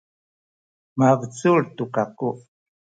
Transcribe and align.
mabecul 0.97 1.61
tu 1.75 1.83
kaku. 1.95 2.29